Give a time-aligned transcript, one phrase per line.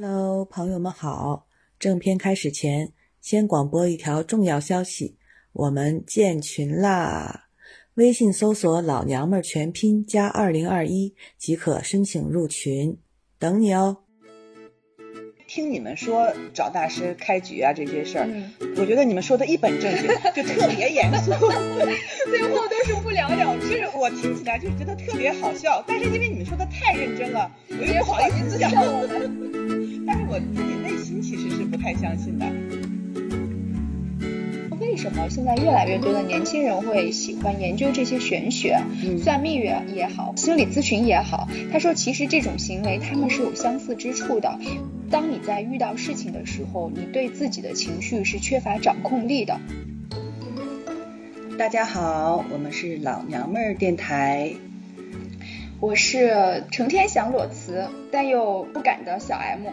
[0.00, 1.48] Hello，朋友们好！
[1.76, 5.16] 正片开始前，先广播一条重要消息：
[5.52, 7.48] 我们建群啦！
[7.94, 12.96] 微信搜索“老娘们儿全拼加二零二一”即可申请入群，
[13.40, 13.96] 等你哦。
[15.48, 21.32] 听你们说找大师开局啊这些事儿，嗯我觉得你们说的一本正经， 就特别严肃，
[22.30, 23.82] 最后都是不了了之。
[23.98, 29.67] 我听起来就觉得特别好笑，但是因为你们说的太认真了，我又也不好意思讲，我们。
[30.08, 32.46] 但是我自己内心其实是不太相信的。
[34.80, 41.46] 为什么现在越来越多的年轻人会喜欢研究这些玄学，嗯算命也也好，心理咨询也好？
[41.70, 44.58] 他说，其实这种行为他们是有相似之处的。
[45.10, 49.60] 当你在遇到事情的时候，你对自己的情绪是缺乏掌控力的。
[51.58, 54.54] 大家好，我们是老娘们儿电台，
[55.80, 59.66] 我是成天想裸辞但又不敢的小 M。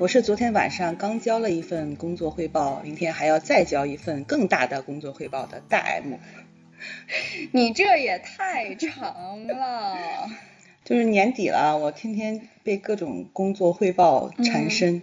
[0.00, 6.14] 我是昨天晚上刚交了一份工作汇报，明天还要再交一份更大的工作汇报的大 M。
[7.52, 10.28] 你这也太长了。
[10.84, 15.02] 就是年底了，我天天被各种工作汇报缠身，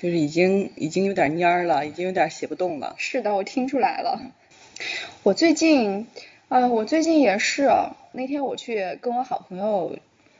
[0.00, 2.94] 就是已经已经有点蔫儿了，已经有点写不动了。
[2.96, 4.20] 是的，我听出来了。
[5.24, 6.06] 我最近，
[6.48, 7.68] 呃，我最近也是，
[8.12, 9.98] 那天我去跟我好朋友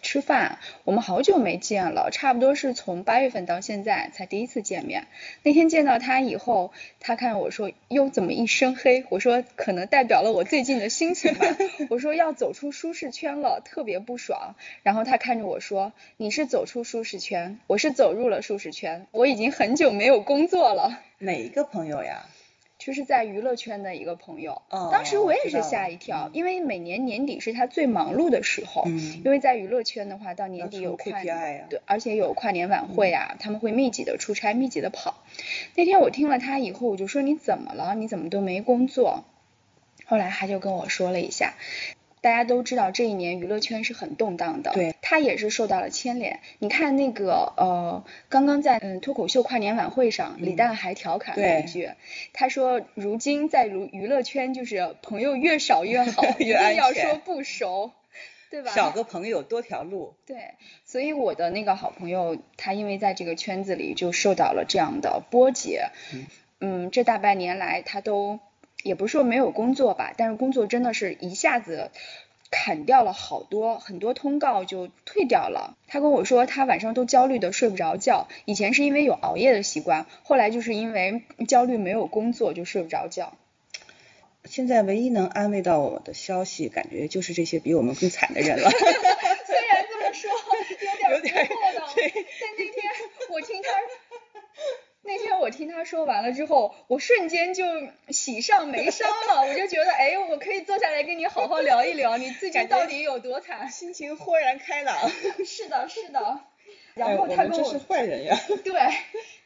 [0.08, 5.06] 吃饭，我们好久没见了，差不多是从八月份到现在才第一次见面。
[5.42, 9.04] 那天见到他以后，他看我说哟怎么一身黑？
[9.10, 11.46] 我说可能代表了我最近的心情吧。
[11.90, 14.54] 我说要走出舒适圈了，特别不爽。
[14.82, 21.02] 然后他看着我说你是走出舒适圈，我是走入了舒适圈，我已经很久没有工作了。
[21.18, 22.24] 哪一个朋友呀？
[22.78, 31.20] 就是在娱乐圈的一个朋友，哦当时我也是吓一跳，因为每年年底是他最忙碌的时候，嗯因为在娱乐圈的话，到年底有跨
[31.68, 35.22] 对，而且有跨年晚会啊，他们会密集的出差，密集的跑。
[35.74, 37.94] 那天我听了他以后，我就说你怎么了？
[37.96, 39.24] 你怎么都没工作？
[40.06, 41.54] 后来他就跟我说了一下。
[42.20, 46.40] 大家都知道这一年娱乐圈是很动荡的，对，他也是受到了牵连。
[46.58, 51.90] 你看那个呃，刚刚在嗯脱口秀跨年晚会上，李诞还调侃了一对句，
[52.32, 57.92] 他说如今在娱娱乐圈就是朋友越少越好， 一越要说不熟，
[58.50, 58.70] 对吧？
[58.72, 60.14] 少个朋友多条路。
[60.26, 60.54] 对，
[60.84, 65.78] 所以我的那个好朋友，他因为在这个圈子里就受到了这样的波及，
[66.60, 68.40] 嗯，这大半年来他都
[68.82, 71.90] 也不是说没有工作吧，但是工作真的是一下子
[72.50, 75.76] 砍掉了好多，很多通告就退掉了。
[75.86, 83.36] 他跟我说，他晚上都焦虑的睡不着觉，以前是因为有熬夜的习惯，后来就是因为焦虑没有工作就睡不着觉。
[84.44, 88.70] 现在唯一能安慰到我的消息，感觉就是这些比我们更惨的人了。
[89.44, 92.92] 虽然这么说有有点点错的，对但那天
[93.28, 93.68] 我听他，
[95.02, 97.64] 那天我听他说完了之后，我瞬间就
[98.10, 103.66] 喜上眉梢了， 我就觉得，哎，我可以坐下来跟你好好聊一聊，你自己到底有多惨？
[103.72, 104.94] 心情豁然开朗。
[105.46, 106.40] 是的，是的。
[106.92, 108.38] 然哎后他跟我是坏人呀。
[108.62, 108.74] 对，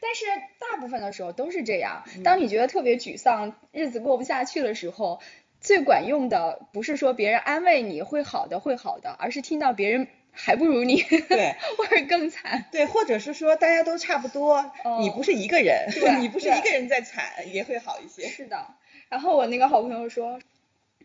[0.00, 0.26] 但是
[0.58, 2.02] 大部分的时候都是这样。
[2.24, 5.20] 当你觉得特别沮丧，日子过不下去的时候，
[5.60, 12.65] 最管用的不是说别人安慰你会好的会好的，而是听到别人还不如你，对， 或者更惨。
[12.72, 18.28] 对，或者是说大家都差不多，哦你不是一个人，对 你不是一个人在惨，也会好一些。
[18.28, 18.66] 是的，
[19.09, 20.41] 然后我那个好朋友说。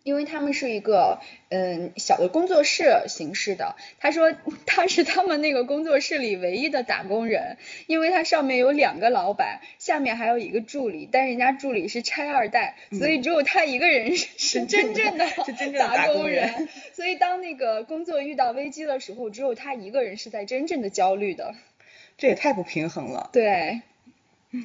[0.03, 4.31] 因为他们是一个嗯小的工作室形式的，他说
[4.65, 21.53] 他是他们那个工作室里唯一的打工人，因为他上面有两个老板，下面还有一个助理，但人家助理是拆二代，所以只有他一个人是是真正的嗯是真正的打工人 所以当那个工作遇到危机的时候，只有他一个人是在真正的焦虑的。
[22.17, 23.29] 这也太不平衡了。
[23.31, 23.83] 对。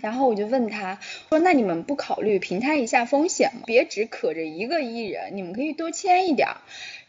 [0.01, 0.99] 然后我就问他
[1.29, 3.65] 说：“那你们不考虑平摊一下风险吗？
[3.67, 6.57] 别只可着一个艺人，你们可以多签一点儿。”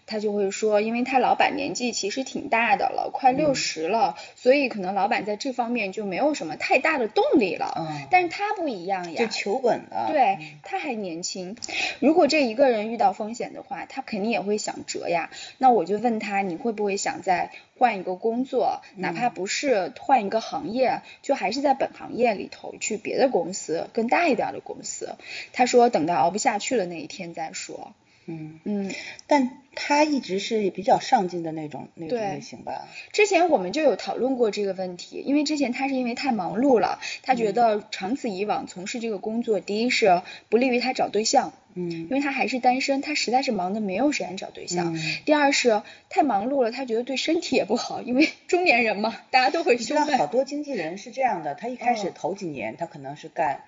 [0.06, 7.74] 他就会说，因为他老板年纪其实挺大的了，快六十了，所以可能老板在这方面就没有什么太大的动力了。
[7.78, 10.08] 嗯但是他不一样呀，就求稳了。
[10.12, 11.56] 对，他还年轻。
[12.00, 15.30] 如果这一个人遇到风险的话，他肯定也会想折呀。
[15.58, 25.16] 那我就问他，你会不会想再换一个工作，哪怕不是换一个行业，就还是在本行业里头去别的公司，更大一点的公司？
[25.54, 27.94] 他说等到熬不下去了那一天再说。
[28.26, 28.94] 嗯嗯，
[29.28, 32.88] 但他一直是比较上进的那种那种类型吧。
[33.12, 44.96] 之前我们就有讨论过这个问题，因为之前他是因为太忙碌了，他觉得长此以往从事这个工作，第一是不利于他找对象，嗯因为他还是单身，他实在是忙的没有时间找对象。
[44.96, 50.28] 嗯第二是太忙碌了，他觉得对身体也不好，因为 中年人嘛，大家都会你知道好。
[50.28, 53.64] 多经纪人是这样的，他一开始哦头几年他可能是干，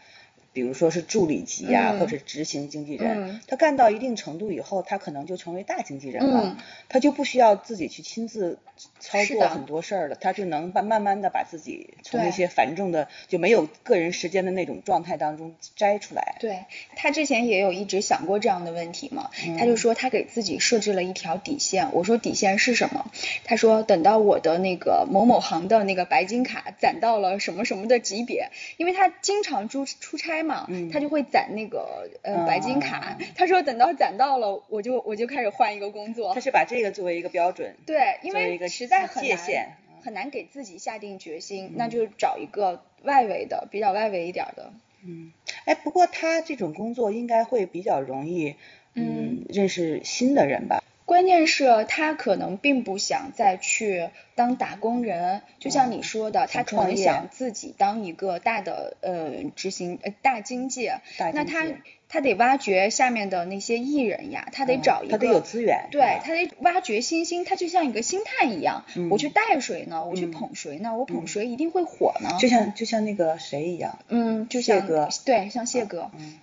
[0.56, 6.57] 比如说是助理级呀、嗯或者执行经纪人，嗯他干到一定程度以后，他可能就成为大经纪人了，嗯
[6.88, 8.57] 他就不需要自己去亲自
[9.00, 16.38] 操作很多事儿了，他就能慢慢慢的把自己从对那些繁重的就没有个人时间的那种状态当中摘出来。
[16.40, 16.66] 对
[16.96, 21.90] 他之前也有一直想过这样的问题嘛，嗯他就说他给自己设置了一条底线。
[21.92, 23.12] 我说底线是什么？
[23.44, 33.18] 他说等到我的那个某某行的那个白金卡攒到了什么什么的级别，因为他经常出出差嘛，嗯他就会攒那个呃白金卡。
[33.19, 36.39] 嗯他说等到攒到了，我就我就开始换一个工作他。
[36.39, 44.71] 是把这个作为一个标准，对，因为实在很难界限嗯很难给自己下定决心，那就找一个外围的，比较外围一点的。
[45.03, 45.31] 嗯，
[45.65, 48.56] 哎，不过他这种工作应该会比较容易，
[48.94, 50.83] 嗯，认识新的人吧？
[51.06, 61.68] 关键是他可能并不想再去当打工人，就像你说的，他可能想自己当一个大的呃执行呃大经济，大那他
[62.10, 70.06] 他得挖掘下面的那些艺人呀，他得嗯找一个、他得有资源对他得挖掘新星，他就像一个星探一样，嗯我去带谁呢？
[70.06, 70.96] 我去嗯捧谁呢？
[70.98, 72.38] 我捧谁一定会火呢？
[72.40, 76.40] 就像就像那个谁一样，嗯，就像谢哥对，像谢哥，嗯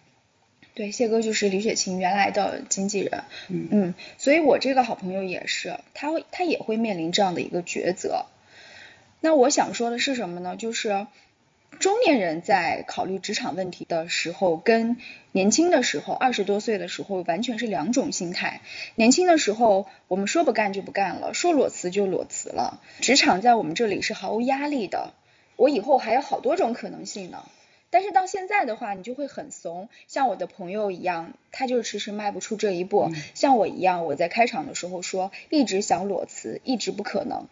[0.74, 8.24] 对，谢哥就是李雪琴原来的经纪人，嗯嗯，所以我这个好朋友也是，他会他也会面临这样的一个抉择。
[9.20, 10.56] 那我想说的是什么呢？
[10.56, 11.06] 就是
[11.78, 14.96] 中年人在考虑职场问题的时候，跟
[15.32, 18.62] 年轻的时候，二十多岁的时候完全是两种心态。
[18.94, 22.80] 年轻的时候，我们说不干就不干了，说裸辞就裸辞了。
[23.00, 25.12] 职场在我们这里是毫无压力的，
[25.56, 27.44] 我以后还有好多种可能性呢。
[27.92, 33.10] 但是到现在的话，你就会很怂，像我的朋友一样，他就是迟迟迈不出这一步。
[33.12, 37.46] 嗯像我一样，我在开场的时候说，一直想裸辞，一直不可能。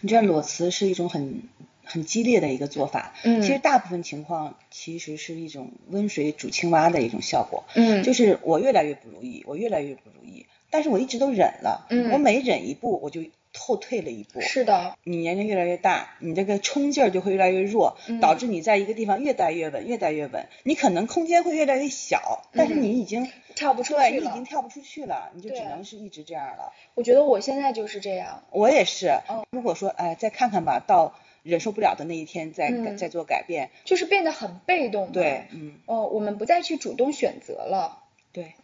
[0.00, 1.42] 你知道裸辞是一种很
[1.82, 13.24] 很激烈的一个做法，嗯其实大部分情况其实是一种温水煮青蛙的一种效果，嗯就是我越来越不如意，我越来越不如意，但是我一直都忍了，嗯我每忍一步我就
[13.60, 20.46] 后退了一步，是的，你年龄越来越大，你这个冲劲儿就会越来越弱，嗯导致你在一个地方越待越稳，越待越稳。
[20.62, 26.72] 你可能空间会越来越小，但是嗯你已经跳不出对，你已经跳不出去了，你就只能是一直这样了。
[26.94, 28.42] 我觉得我现在就是这样。
[28.50, 35.12] 我也是嗯，如果说哎再看看吧，到忍受不了的那一天再、嗯再做改变，就是变得很被动。
[35.12, 37.98] 对，嗯，哦，我们不再去主动选择了。
[38.32, 38.54] 对。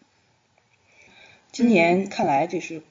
[1.52, 2.82] 今年看来就是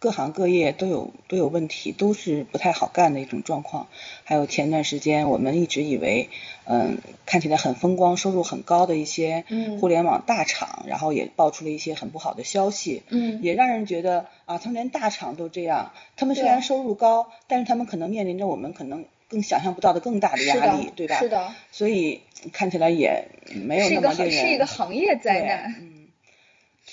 [0.00, 3.86] 各行各业都有都有问题，都是不太好干的一种状况。
[4.24, 6.30] 还有前段时间我们一直以为，
[6.64, 21.18] 嗯，看起来很风光、收入很高的一些嗯互联网大厂，然后也爆出了一些很不好的消息，嗯也让人觉得啊，他们连大厂都这样，他们虽然收入高，但是他们可能面临着我们可能更想象不到的更大的压力，对吧？
[21.20, 22.22] 是的，所以
[22.54, 25.89] 看起来也没有是一个行那么令人是一个行业灾难。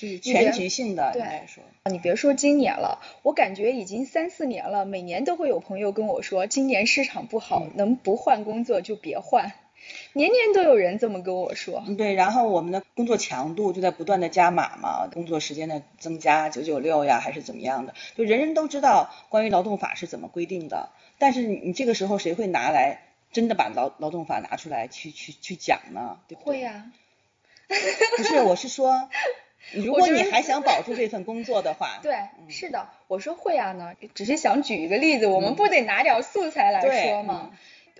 [0.02, 1.64] 嗯，是全局性的，对应该说。
[1.92, 9.54] 你别说今年了，我感觉已经三四年了，每年都会有朋友跟我说，今年市场不好，嗯能不换工作就别换，
[10.14, 11.84] 年年都有人这么跟我说。
[11.88, 26.20] 嗯，对，然后我们的工作强度就在不断的加码嘛，工作时间的增加，九九六呀，还是怎么样的，就人人都知道关于劳动法是怎么规定的，但是你你这个时候谁会拿来真的把劳劳动法拿出来去去去讲呢？
[26.28, 26.54] 对不对？
[26.54, 26.92] 会呀、
[28.18, 29.10] 不是，我是说，
[29.74, 37.52] 如果你还想保住这份工作的话，对，嗯是的，我说会啊呢，只是想举一个例子，我们不得拿点素材来说吗？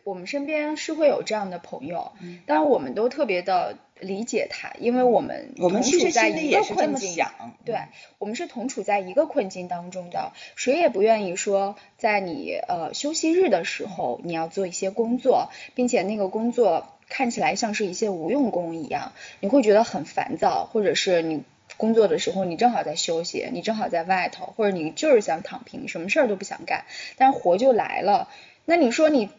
[0.04, 7.26] 我们身边是会有这样的朋友，嗯当然我们都特别的理解他，因为我们我们同其实心处在一个困境。
[7.66, 7.76] 对，
[8.18, 21.44] 我们是同处在一个困境当中的，谁也不愿意说在你呃休息日的时候你要做一些工作，并且那个工作看起来像是一些无用功一样，你会觉得很烦躁，或者是你
[21.78, 28.30] 工作的时候你正好在休息，你正好在外头，或者你就是想躺平，什么事儿都不想干，但是活就来了，
[28.66, 29.30] 那你说你。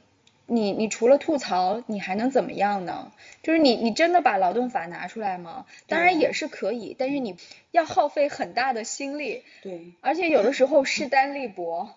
[0.50, 3.12] 你你除了吐槽，你还能怎么样呢？
[3.42, 5.66] 就是你你真的把劳动法拿出来吗？
[5.88, 7.36] 当然也是可以，但是你
[7.70, 11.90] 要耗费很大的心力，对，而且有的时候势单力薄。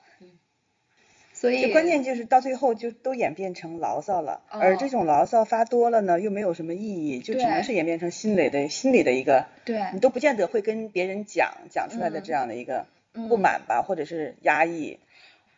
[1.41, 14.99] 所以关键就是到最后就都演变成牢骚了，哦而这种牢骚发多了呢，又没有什么意义，就只能是演变成心里的心里的一个，对你都不见得会跟别人讲讲出来的嗯这样的一个嗯不满吧，或者是压抑。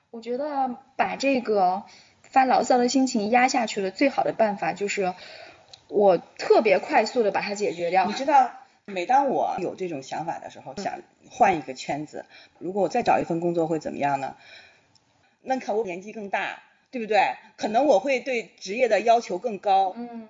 [0.10, 1.84] 我觉得把这个
[2.22, 5.14] 发牢骚的心情压下去的最好的办法就是
[5.90, 8.14] 我特别快速的把它解决掉你。
[8.14, 8.52] 知道，
[8.86, 12.24] 每当我有这种想法的时候，想换一个圈子，
[12.58, 14.38] 如果我再找一份工作会怎么样呢？
[15.44, 17.20] 那可我年纪更大，对不对？
[17.58, 20.28] 可能我会对职业的要求更高，嗯，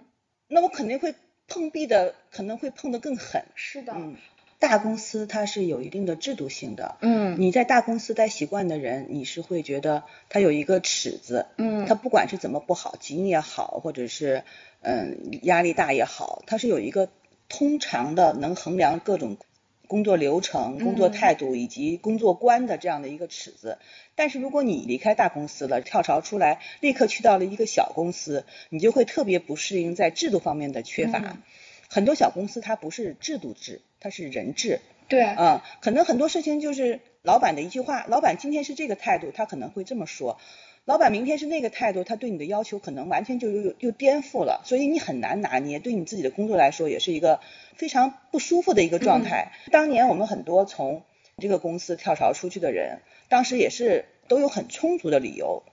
[0.48, 1.15] 那我肯定会
[1.48, 3.46] 碰壁的，可能会碰得更狠。
[3.55, 4.15] 是的，嗯，
[4.60, 6.98] 大公司它是有一定的制度性的。
[7.01, 14.43] 嗯你在大公司待习惯的人，你是会觉得它有一个尺子，嗯它不管是怎么不好，紧也好，或者是
[14.82, 17.10] 嗯压力大也好，它是有一个
[17.50, 19.38] 通常的能衡量各种
[19.87, 23.77] 工作流程、工作嗯态度以及工作观的这样的一个尺子。
[24.15, 31.19] 但是如果你离开大公司了，跳槽出来，立刻去到了一个小公司，你就会特别不适应在制度方面的缺乏。
[31.19, 31.41] 嗯
[31.89, 34.79] 很多小公司它不是制度制，它是人制。
[35.09, 40.37] 对，嗯，可能很多事情就是老板的一句话，老板今天是这个态度，他可能会这么说；
[40.85, 45.79] 老板明天是那个态度，他对你的要求可能完全就又又颠覆了，所以你很难拿捏。
[45.79, 47.39] 对你自己的工作来说，也是一个
[47.75, 49.53] 非常不舒服的一个状态。
[49.71, 51.03] 当年我们很多从
[51.37, 52.99] 这个公司跳槽出去的人，
[53.29, 55.63] 当时也是都有很充足的理由。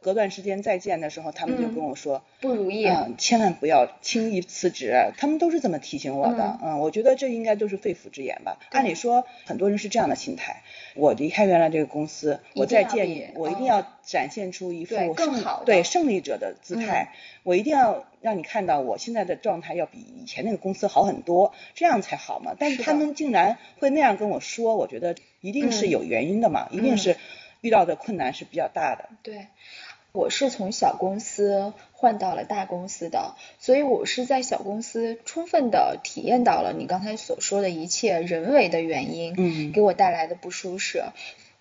[0.00, 2.86] 隔段时间再见的时候，他们就嗯跟我说，不如意。
[2.86, 6.58] 嗯，千万不要轻易辞职，他们都是这么提醒我的。
[6.62, 8.58] 嗯我觉得这应该都是肺腑之言吧。
[8.70, 10.62] 按理说，很多人是这样的心态：
[10.94, 17.12] 我离开原来这个公司，我再见你，我一定嗯要展现出一副对更好对胜利者的姿态。
[17.42, 22.54] 我一定要让你看到我现在的状态要比以前那个公司好很多，这样才好嘛。
[22.58, 27.16] 但是他们竟然会那样跟我说，我觉得一定是嗯有原因的嘛，一定是
[27.62, 29.08] 遇到的困难是比较大的。
[29.22, 29.46] 对，
[30.12, 41.04] 我是从小公司换到了大公司的，所以我是在小公司充分的体验到了你刚才所说的一切人为的原因，嗯给我带来的不舒适。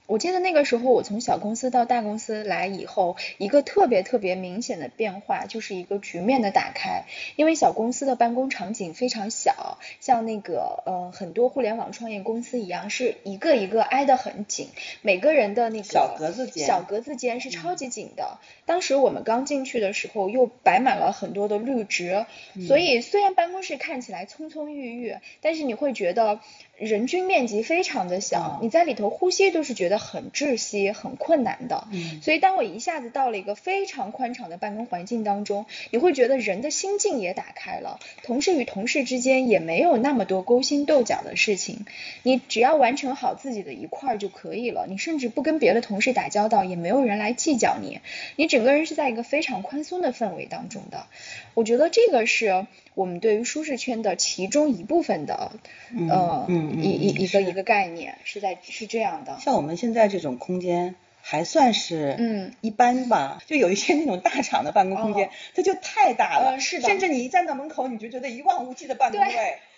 [0.07, 7.03] 我记得那个时候，我从小公司到大公司来以后，一个特别特别明显的变化，就是一个局面的打开。
[7.35, 14.69] 因为小公司的办公场景非常小，像那个呃很多互联网创业公司一样，是一个一个挨得很紧，
[15.01, 18.39] 每个人的那个小格子间小格子间是超级紧的。
[18.65, 22.25] 当时我们刚进去的时候，又摆满了很多的绿植，
[22.65, 26.39] 所以虽然办公室看起来葱葱郁郁，但是你会觉得
[26.77, 31.87] 人均面积非常的小，嗯你在里头呼吸都是觉得很窒息、很困难的。
[31.91, 41.85] 嗯所以当我一下子到了一个非常宽敞的办公环境当中，你会觉得人的心境也打开了，同事与同事之间也没有那么多勾心斗角的事情，
[42.21, 48.01] 你只要完成好自己的一块儿就可以了，你甚至不跟别的同事打交道，也没有人来计较你，
[48.35, 51.07] 你整个人是在一个非常宽松的氛围当中的。
[51.55, 55.51] 我觉得这个是我们对于舒适圈的其中一部分的，
[55.93, 59.37] 嗯呃，嗯嗯一一嗯一个一个概念是在是这样的。
[59.39, 60.95] 像我们现在这种空间
[61.29, 62.53] 还算是嗯。
[62.61, 66.87] 一般吧，就有一些那种大厂的办公空间，哦它就太大了，呃是的。
[66.87, 69.27] 甚至你一站到门口，你就觉得一望无际的办公位。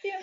[0.01, 0.13] 对，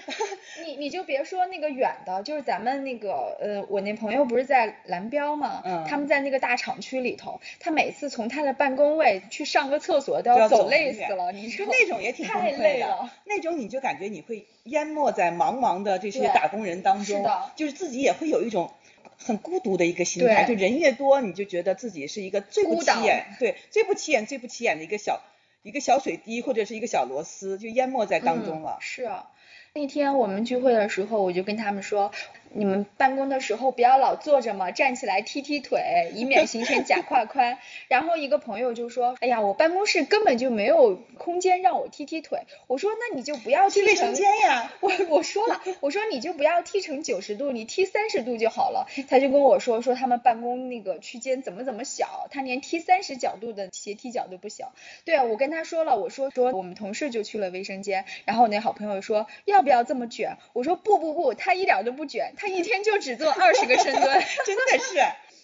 [0.65, 12.27] 你你就别说那个远的，就是咱们那个呃，我那朋友不是在蓝标嘛，嗯他们在那个大厂区里头，他每次从他的办公位去上个厕所都都要走累死了，你知就道那种也挺？
[12.27, 18.71] 崩太溃的累了，那种你就感觉你会淹没在茫茫的这些打工人当中是的，就是自己也会有一种
[19.19, 25.23] 很孤独的一个心态，就人越多，你就觉得自己是一个最不起眼，对，最不起眼、最不起眼的一个小
[25.63, 28.83] 一个小水滴或者是一个小螺丝，就淹没在当中了嗯。。
[28.83, 29.31] 是啊。
[29.73, 32.11] 那天我们聚会的时候，我就跟他们说，
[32.57, 37.59] 你们办公的时候不要老坐着嘛，站起来踢踢腿，以免形成假胯宽。
[37.89, 42.41] 然后一个朋友就说，哎呀，我办公室根本就没有空间让我踢踢腿。
[42.67, 48.87] 我说，那你就不要踢成去卫生间呀，我我说了，我说你就不要踢成九十度，你踢三十度就好了。
[49.09, 54.73] 他就跟我说说他们办公那个区间怎么怎么小，他连踢三十角度的斜踢角都不小。
[55.05, 60.39] 对啊，我跟他说了，我说说我们同事就去了卫生间，然后我那好朋友说要不要这么卷？
[60.55, 64.03] 我说不不不，他一点都不卷，他一天就只做二十个深蹲。
[64.45, 64.99] 真的是。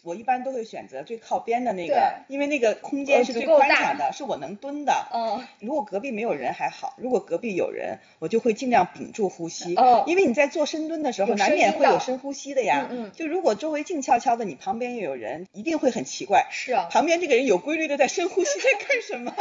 [0.04, 5.06] 我一般都会选择最靠边的那个，因为那个空间是最宽敞的，是我能蹲的。
[5.14, 12.88] 嗯，如果隔壁没有人还好，如果隔壁有人，我就会尽量屏住呼吸，哦因为你在做深蹲的时候难免会有深呼吸的呀。
[12.90, 16.48] 嗯嗯就如果周围静悄悄的，你旁边又有人，一定会很奇怪。
[16.50, 16.88] 是啊。
[16.90, 19.32] 旁边这个人有规律的在深呼吸，在干什么？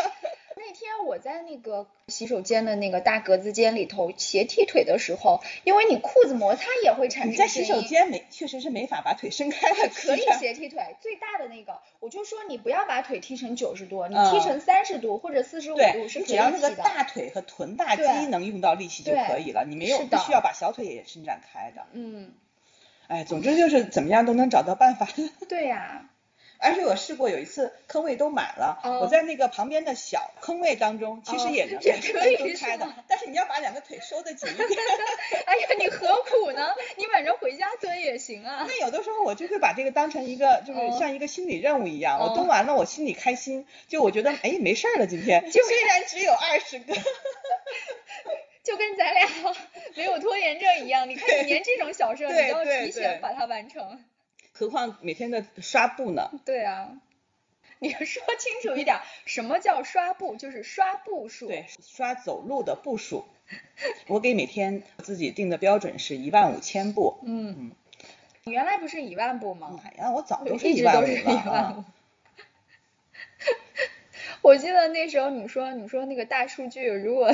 [1.01, 16.72] 我在在那个洗手间的那个大格子间里头斜踢腿的时候，因为你裤子摩擦也会产生你在洗手间没确实是没法把腿伸开的， 可以斜踢腿，最大的那个，我就说你不要把腿踢成九十度，你嗯踢成三十度或者四十五度是可以你只要那个。
[16.75, 21.86] 大腿和臀大肌能用到力气就可以了，你没有是的必须要把小腿也伸展开的。
[21.93, 22.34] 嗯，
[23.08, 25.08] 哎，总之就是怎么样都能找到办法。
[25.48, 26.10] 对呀、
[26.62, 34.68] 而且我试过有一次坑位都满了，哦我在那个旁边的小坑位当中，其实哦也能、也也可以能蹲开的，但是你要把两个腿收得紧一点。
[35.46, 36.74] 哎呀，你何苦呢？
[36.98, 38.65] 你晚上回家蹲也行啊。
[38.68, 46.94] 那有的时候我就会把这个当成一个，就是哦像一个心理任务一样，哦我蹲完了我心里开心，就我觉得哎没事儿了今天，虽然只有二十个，
[48.63, 49.27] 就跟咱俩
[49.96, 54.03] 没有拖延症一样，你看你连这种小事儿你都要提前把它完成。
[54.62, 56.30] 何况每天的刷步呢？
[56.46, 57.01] 对啊，
[57.80, 60.36] 你说清楚一点， 什么叫刷步？
[60.36, 61.48] 就是刷步数。
[61.48, 63.25] 对，刷走路的步数，
[64.06, 67.18] 我给每天自己定的标准是一万五千步。
[67.24, 67.72] 嗯，
[68.44, 69.80] 你原来不是一万步吗？
[69.84, 71.84] 哎呀，我早就是一一万五直都是一了。
[74.44, 77.34] 我记得那时候你说你说那个大数据如果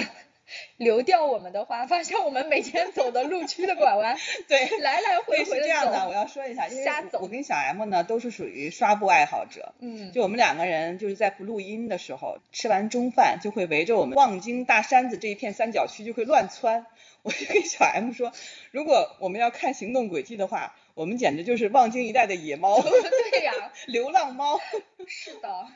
[0.77, 6.13] 流掉我们的话，发现我们每天走的路区的拐弯， 对，来来回回这样的，我。
[6.13, 9.73] 要说一下，因为瞎走我跟小 M 呢都是属于刷步爱好者。
[9.79, 16.85] 嗯，就我们两个人就是在不录音的时候，吃完中饭就会围着我们望京大山子这一片三角区就会乱窜。
[17.23, 18.31] 我就跟小 M 说，
[18.71, 23.53] 如果我们要看行动轨迹的话，我们简直就是望京一带的野猫， 对呀、
[23.87, 24.59] 流浪猫。
[25.07, 25.67] 是的，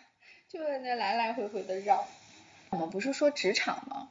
[0.47, 2.07] 就在那来来回回的绕。
[2.69, 4.09] 我们不是说职场吗？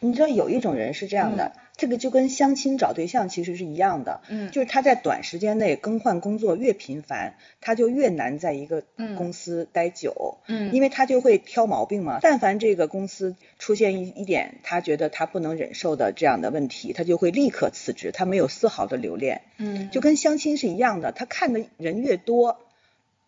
[0.00, 12.18] 你知道有一种人是这样的，这个就跟相亲找对象其实是一样的，嗯就是他在短时间内更换工作越频繁，他就越难在一个嗯公司待久，嗯因为他就会挑毛病嘛。
[12.22, 22.58] 但凡这个公司出现一一点他觉得他不能忍受的这样的问题，他就会立刻辞职，他没有丝毫的留恋，嗯就跟相亲是一样的，他看的人越多。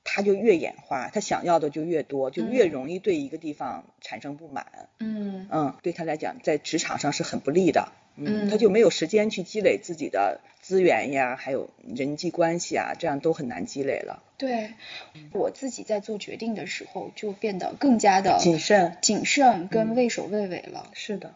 [0.04, 4.66] 他就越眼花，他想要的就越多，就越嗯容易对一个地方产生不满。
[4.98, 7.92] 嗯嗯，对他来讲，在职场上是很不利的。
[8.22, 14.22] 嗯他就没有时间去积累自己的资源呀，还有人际关系啊，这样都很难积累了。
[14.36, 14.72] 对，
[15.32, 20.90] 我自己在做决定的时候就变得更加的谨慎，谨慎跟畏首畏尾了。
[20.92, 21.34] 是的，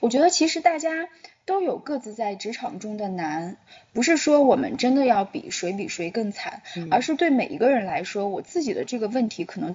[0.00, 1.08] 我觉得其实大家
[1.44, 3.56] 都有各自在职场中的难，
[3.92, 9.74] 不是说我们真的要比谁比谁更惨，嗯而是对每一个人来说，我自己的这个问题可能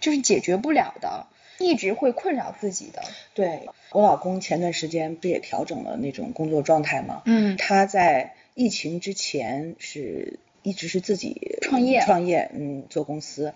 [0.00, 1.26] 就是解决不了的，
[1.58, 3.02] 一直会困扰自己的。
[3.34, 7.22] 对我老公前段时间不也调整了那种工作状态吗？
[7.24, 13.54] 嗯他在疫情之前是一直是自己创业创业，嗯，做公司。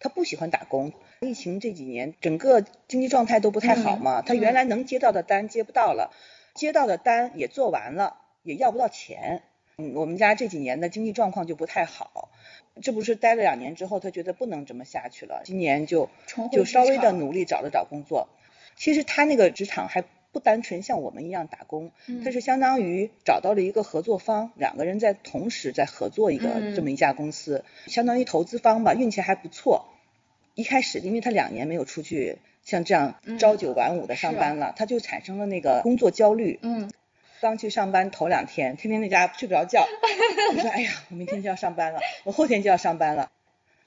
[0.00, 0.92] 他不喜欢打工。
[1.20, 6.12] 疫情这几年，整个经济状态都不太好嘛，嗯他原来能接到的单接不到了，
[6.54, 9.42] 接到的单也做完了，也要不到钱。
[9.76, 12.30] 嗯，我们家这几年的经济状况就不太好，
[12.82, 16.10] 这不是待了两年之后，他觉得不能这么下去了，今年就
[16.52, 18.28] 就稍微的努力找了找工作。
[18.76, 29.86] 其实他那个职场还不单纯像我们一样打工，嗯他是相当于找到了一个合作方，两个人在同时在合作一个嗯这么一家公司，相当于投资方吧，运气还不错。
[30.54, 36.58] 一开始因为他两年没有出去像这样嗯朝九晚五的上班了，他就产生了那个工作焦虑。
[36.62, 36.90] 嗯
[37.40, 39.86] 刚去上班头两天，天天在家睡不着觉，
[40.52, 43.30] 就说哎呀，我明天就要上班了，我后天就要上班了。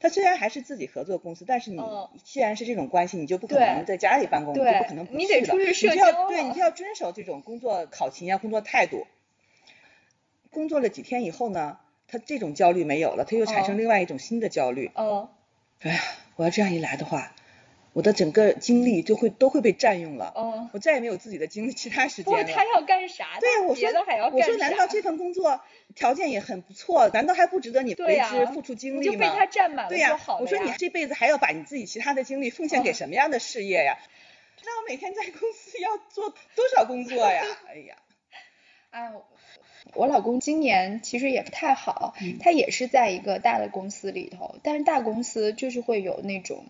[0.01, 9.05] 他虽然还是自己合作公司，但是你嗯既然是这种关系，你就不可能在家里办公，你就不可能不你得去了出去社你就要交对，你就要遵守这种工作考勤呀、工作态度。
[10.49, 14.91] 工作了几天以后呢，他这种焦虑没有了，他又产生哦另外一种新的焦虑。
[14.95, 15.29] 哦
[15.81, 16.01] 哎呀，
[16.35, 17.33] 我要这样一来的话，
[17.93, 22.43] 我的整个精力就会都会被占用了，哦，我再也没有自己的精力其他时间了。
[22.43, 23.37] 过他要干啥？
[23.39, 25.59] 对呀，我说的还要干我说难道这份工作
[25.93, 29.01] 条件也很不错，难道还不值得你为之付出精力吗？
[29.01, 33.97] 你就被他占满了对呀、我说你这辈子还要把你自己其他的精力奉献给哦什么样的事业呀？
[34.63, 37.43] 那我每天在公司要做多少工作呀？
[37.67, 37.95] 哎呀，
[38.91, 39.11] 哎，
[39.95, 46.65] 我老公今年其实也不太好，嗯他也是在一个大的公司里头，但是大公司就是会有那种，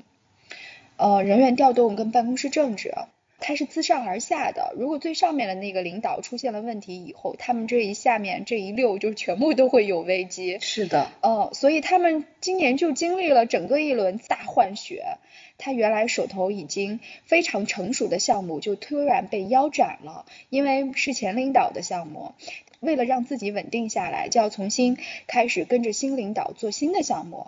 [1.01, 2.93] 呃，人员调动跟办公室政治，
[3.39, 4.75] 它是自上而下的。
[4.77, 10.59] 如果最上面的那个领导出现了问题以后，他们这一下面这一溜就全部都会有危机。
[10.61, 15.17] 是的，呃，所以他们今年就经历了整个一轮大换血。
[15.57, 22.33] 他原来手头已经非常成熟的项目，就突然被腰斩了，因为是前领导的项目。
[22.79, 27.47] 为了让自己稳定下来，就要重新开始跟着新领导做新的项目，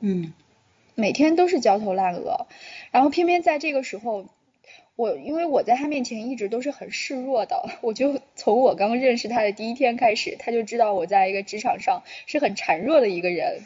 [0.00, 0.32] 嗯，
[0.98, 2.46] 每天都是焦头烂额。
[2.90, 4.26] 然后偏偏在这个时候，
[4.96, 13.62] 我因为我在他面前一直都是很示弱的，我就从我刚认识他的第一天开始，他就知道我在一个职场上是很孱弱的一个人。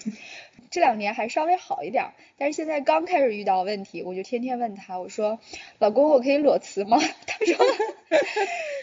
[0.71, 5.39] 这两年还稍微好一点，但是现在刚开始遇到问题，我就天天问他，我说
[5.79, 7.57] ：“老公，我可以裸辞吗？”他说：“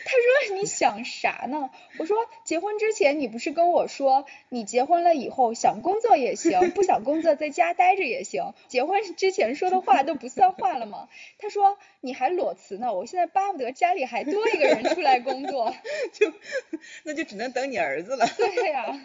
[0.09, 1.69] 他说你想啥呢？”
[1.99, 8.53] 我说：“结婚之前你不是跟我说，你结婚了以后想工作也行，不想工作在家待着也行。
[8.67, 12.93] 结婚之前说的话都不算话了吗？”他说：“你还裸辞呢？
[12.93, 15.75] 我现在巴不得家里还多一个人出来工作。
[16.13, 16.33] ”就
[17.03, 18.25] 那就只能等你儿子了。
[18.35, 18.99] 对呀，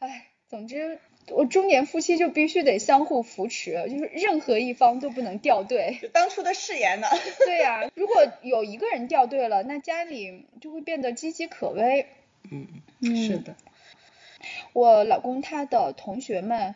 [0.00, 0.98] 哎，总之。
[1.30, 5.98] 我中年夫妻就必须得相互扶持，就是任何一方都不能掉队。
[6.00, 7.08] 就当初的誓言呢？
[7.44, 12.06] 对呀，如果有一个人掉队了，那家里就会变得岌岌可危。
[12.50, 12.66] 嗯
[13.00, 13.56] 嗯，是的。
[14.72, 16.74] 我老公他的同学们。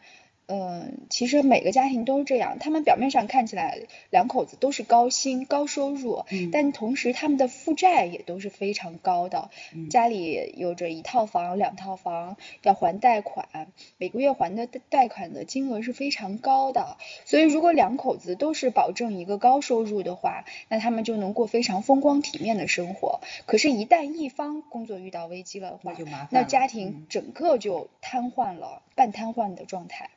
[0.53, 9.51] 嗯，其实每个家庭都是这样，他们表面上看起来两口子都是高薪高收入，但同时他们的负债也都是非常高的，
[9.91, 23.21] 家里有着一套房、两套房要还贷款，每个月还的贷款的金额是非常高的，所以如果两口子都是保证一个高收入的话，那他们就能过非常风光体面的生活。
[23.47, 25.95] 可是，一旦一方工作遇到危机了的话，
[26.31, 30.11] 那家庭整个就瘫痪了，半瘫痪的状态。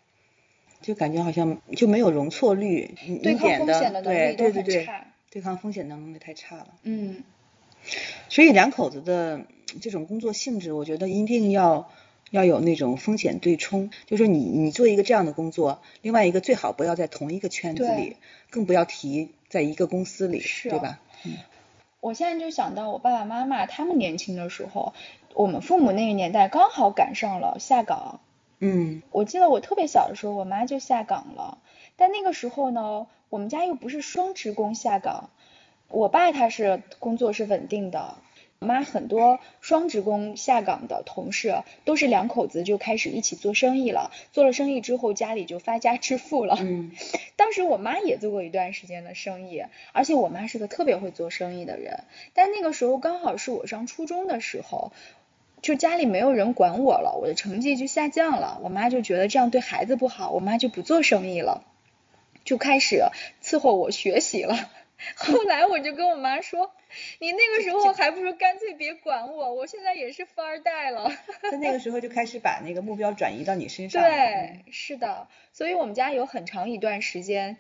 [0.84, 2.94] 就感觉好像就没有容错率，
[3.24, 6.68] 对抗风险的能力都很差，对抗风险能力太差了。
[6.84, 7.24] 嗯，
[8.30, 9.46] 所以两口子的
[9.82, 11.90] 这种工作性质，我觉得一定要
[12.30, 18.18] 要有那种风险对冲，就是你你做一个这样的工作，另外一个最好不要在同一个圈子里，
[18.52, 21.00] 更不要提在一个公司里，对吧？
[21.26, 21.38] 嗯。
[22.02, 24.94] 我现在就想到我爸爸妈妈他们年轻的时候，
[25.34, 28.20] 我们父母那个年代刚好赶上了下岗。
[28.66, 31.58] 嗯，我记得我特别小的时候，我妈就下岗了。
[31.98, 35.32] 但那个时候呢，我们家又不是双职工下岗，
[35.90, 38.16] 我爸他是工作是稳定的，
[38.60, 46.56] 我妈很多双职工下岗的同事都是两口子就开始一起做生意了，做了生意之后家里就发家致富了。
[46.62, 46.94] 嗯，
[47.36, 52.06] 当时我妈也做过一段时间的生意，而且我妈是个特别会做生意的人。
[52.34, 54.94] 但那个时候刚好是我上初中的时候。
[55.64, 61.64] 就家里没有人管我了，我的成绩就下降了，我妈就觉得这样对孩子不好，我妈就不做生意了，
[62.44, 63.06] 就开始
[63.42, 64.56] 伺候我学习了。
[65.16, 66.72] 后来我就跟我妈说，
[67.20, 71.10] 你那个时候还不如干脆别管我，我现在也是富二代了。
[71.50, 74.04] 在那个时候就开始把那个目标转移到你身上。
[74.04, 77.56] 对，是的，所以我们家有很长一段时间，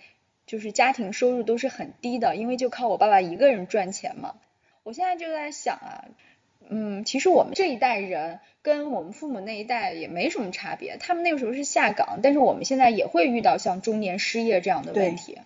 [0.45, 4.35] 就是家庭收入都是很低的，因为就靠我爸爸一个人赚钱嘛。
[4.83, 6.03] 我现在就在想啊。
[6.69, 15.37] 嗯，其实我们这一代人跟我们父母那一代也没什么差别，他们那个时候是下岗，但是我们现在也会遇到像中年失业这样的问题。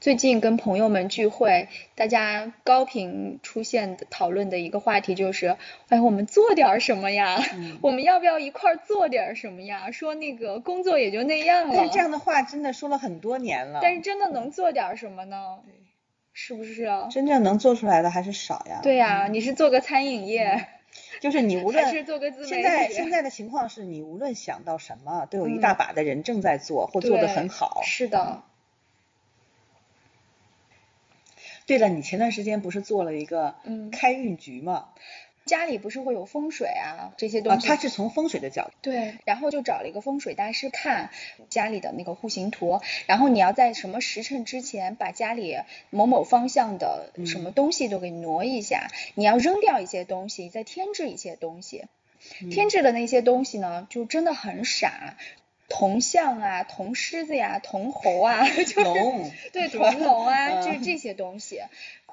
[0.00, 5.56] 最近跟朋友们聚会，大家高频出现的讨论的一个话题就是，
[5.88, 7.42] 哎，我们做点什么呀？
[7.80, 9.90] 我们要不要一块做点什么呀？
[9.92, 11.88] 说那个工作也就那样了。
[11.88, 13.80] 这样的话真的说了很多年了。
[13.82, 15.60] 但是真的能做点什么呢？
[16.36, 17.08] 是不是啊？
[17.10, 18.80] 真正能做出来的还是少呀。
[18.82, 20.66] 对呀，你是做个餐饮业，
[21.20, 22.48] 就是你无论是做个自媒体。
[22.52, 27.80] 现在现在的情况是你无论想到什么，都有一大把的人正在做或做的很好。
[27.84, 28.42] 是的。
[31.66, 33.54] 对了，你前段时间不是做了一个
[33.90, 34.88] 开运局吗？
[35.44, 41.10] 家里不是会有风水啊这些东西，他是从风水的角度对，然后就找了一个风水大师看
[41.50, 45.58] 家里的那个户型图，然后你要在什么时辰之前把家里
[45.90, 51.84] 某某方向的什么东西都给挪一下，你要扔掉一些东西，再添置一些东西，
[52.50, 55.16] 添置的那些东西呢，就真的很傻。
[55.66, 58.44] 铜像啊，铜狮子呀，铜猴啊，
[58.84, 61.62] 龙，对，铜龙啊， 就是这些东西。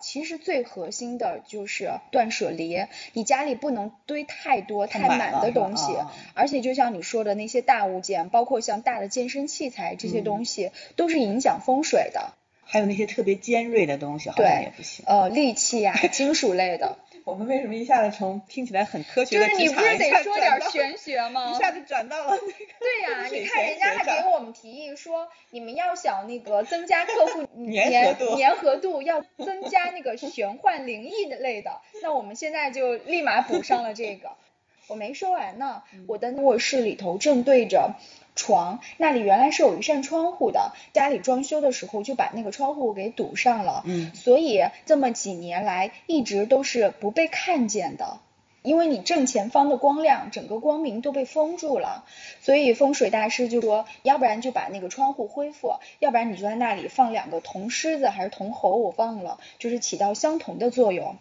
[0.02, 5.94] 其实最核心的就是断舍离，你家里不能堆太多太满的东西，
[6.34, 12.34] 而且就像你说的那些大物件，包括像大的健身器材这些东西，都是影响风水的。
[12.64, 15.04] 还有那些特别尖锐的东西，好像也不行。
[15.06, 16.98] 呃，利器呀， 金属类的。
[17.24, 21.52] 我们为什么一下子从听起来很科学的就是你不是得说点玄学吗？
[21.52, 22.54] 一下子转到了那个。
[22.80, 34.32] 对呀， 你看人家还给我们提议说，你们要想那个增加客户 粘粘合度要增加那个玄幻灵异的类的，那我们现在就立马补上了这个。
[34.88, 37.96] 我没说完呢，我的卧室里头正对着。
[38.42, 48.18] 床那里原来是有一扇窗户的，家里装修的时候就把那个窗户给堵上了，嗯，所以这么几年来一直都是不被看见的。
[48.64, 52.04] 因为你正前方的光亮，整个光明都被封住了，
[52.42, 61.18] 所以风水大师就说，要不然就把那个窗户恢复，要不然你就在那里放两个铜狮子还是铜猴，我忘了，就是起到相同的作用。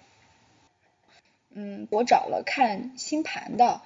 [1.54, 3.80] 嗯，我找了看星盘的，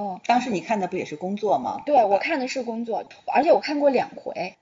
[0.00, 1.82] 哦，当时你看的不也是工作吗？
[1.84, 4.56] 对，我看的是工作，而且我看过两回。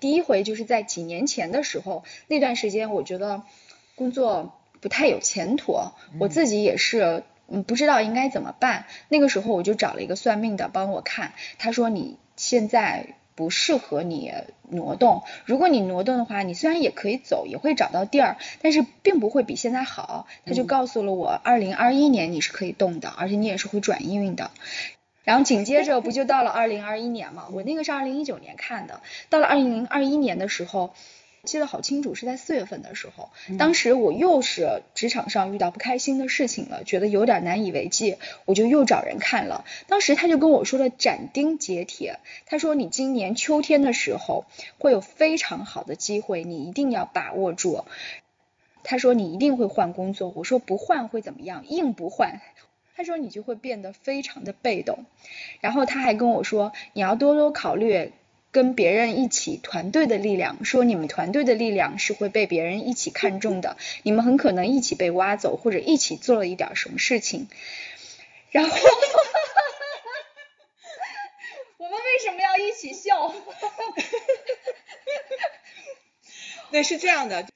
[0.00, 3.42] 第一回就是在几年前的时候，那段时间我觉得
[3.96, 5.76] 工作不太有前途，
[6.18, 8.86] 我自己也是嗯不知道应该怎么办。
[9.10, 14.32] 那个时候我就找了一个算命的帮我看，他说你现在不适合你
[14.68, 20.26] 挪动，如果你挪动的话，你虽然也可以走，也会找到地儿，但是并不会比现在好。
[20.44, 24.50] 他就告诉了我，二零二一年你是可以动的，而且你也是会转运的。
[25.22, 27.46] 然后紧接着不就到了二零二一年嘛？
[27.52, 30.92] 我那个是二零一九年看的，到了二零二一年的时候，
[31.44, 33.30] 记得好清楚，是在四月份的时候。
[33.58, 39.64] 当时我又是职场上遇到不开心的事情了，觉得有点难以为继，我就又找人看了。
[39.86, 44.44] 当时他就跟我说了斩钉截铁，他说你今年秋天的时候
[44.78, 47.84] 会有非常好的机会，你一定要把握住。
[48.84, 51.64] 他说你一定会换工作，我说不换会怎么样？
[51.66, 52.40] 硬不换。
[52.96, 55.04] 他说你就会变得非常的被动，
[55.60, 58.12] 然后他还跟我说你要多多考虑
[58.50, 67.48] 跟别人一起团队的力量，说你们团队的力量是会被别人一起看中的，你们很可能一起被挖走或者一起做了一点什么事情。
[68.50, 68.76] 然后，
[71.78, 73.34] 我们为什么要一起笑？
[76.70, 77.46] 对，是这样的，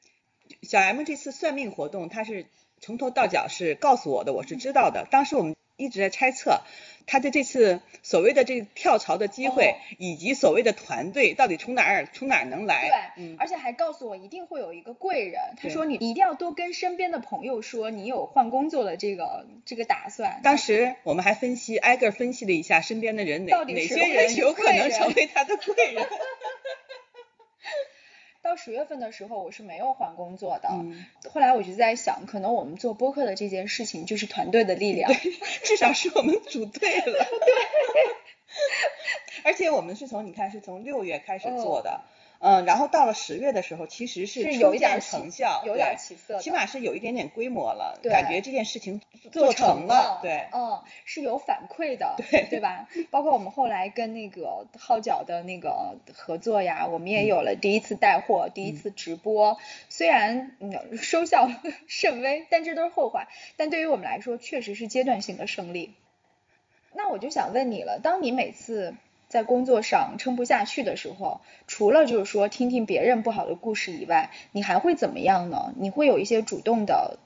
[0.62, 2.46] 小 M 这次算命活动，他是。
[2.84, 5.06] 从头到脚是告诉我的，我是知道的。
[5.08, 6.62] 当时我们一直在猜测
[7.06, 13.12] 他的这次所谓的这个跳槽的机会，以及所谓的团队到底从哪儿从哪儿能来。
[13.16, 15.40] 对，而且还告诉我一定会有一个贵人。
[15.60, 20.40] 他说你一定要多跟身边的朋友说你有换工作的这个这个打算。
[20.42, 26.06] 当时我们还分析挨个分析了一下身边的人哪哪些人有可能成为他的贵人。
[28.42, 30.68] 到十月份的时候，我是没有换工作的。
[31.30, 35.12] 后来我就在想，可能我们做播客的这件事情就是团队的力量，
[35.62, 37.04] 至少是我们组队了。
[37.04, 38.02] 对，
[39.44, 42.00] 而且我们是从你看是从六月开始做的。
[42.44, 49.00] 嗯，然后到了十月的时候，其实是有一点成效，有点起色，起码是有一点点规模了，对，感觉这件事情
[49.30, 52.88] 做成了，对，嗯，是有反馈的，对，对吧？
[53.12, 60.56] 包括我们后来跟那个号角的那个合作呀，我们也有了第一次带货，第一次直播，虽然
[61.00, 61.48] 收效
[61.86, 63.28] 甚微，但这都是后话。
[63.56, 65.94] 但对于我们来说，确实是阶段性的胜利。
[66.92, 68.94] 那我就想问你了，当你每次。
[69.32, 75.72] 在工作上撑不下去的时候，除了就是说听听别人不好的故事以外，你还会怎么样呢？
[75.78, 77.16] 你会有一些主动的、